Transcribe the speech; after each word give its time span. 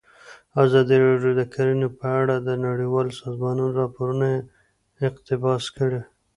ازادي 0.63 0.97
راډیو 1.05 1.31
د 1.39 1.41
کرهنه 1.53 1.87
په 1.99 2.07
اړه 2.19 2.35
د 2.39 2.49
نړیوالو 2.67 3.17
سازمانونو 3.21 3.77
راپورونه 3.81 4.27
اقتباس 5.07 5.63
کړي. 5.77 6.01